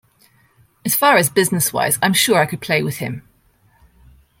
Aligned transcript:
As 0.83 0.95
far 0.95 1.15
as 1.17 1.29
business-wise, 1.29 1.99
I'm 2.01 2.13
sure 2.15 2.39
I 2.39 2.47
could 2.47 2.59
play 2.59 2.81
with 2.81 2.97
him. 2.97 3.21